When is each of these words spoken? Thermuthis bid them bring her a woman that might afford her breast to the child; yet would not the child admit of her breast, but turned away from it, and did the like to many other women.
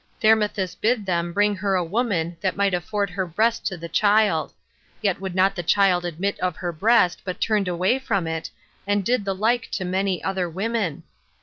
Thermuthis 0.19 0.73
bid 0.73 1.05
them 1.05 1.31
bring 1.31 1.55
her 1.57 1.75
a 1.75 1.83
woman 1.83 2.35
that 2.41 2.55
might 2.57 2.73
afford 2.73 3.11
her 3.11 3.27
breast 3.27 3.67
to 3.67 3.77
the 3.77 3.87
child; 3.87 4.51
yet 4.99 5.21
would 5.21 5.35
not 5.35 5.55
the 5.55 5.61
child 5.61 6.05
admit 6.05 6.39
of 6.39 6.55
her 6.55 6.71
breast, 6.71 7.21
but 7.23 7.39
turned 7.39 7.67
away 7.67 7.99
from 7.99 8.25
it, 8.25 8.49
and 8.87 9.05
did 9.05 9.25
the 9.25 9.35
like 9.35 9.69
to 9.69 9.85
many 9.85 10.23
other 10.23 10.49
women. 10.49 11.03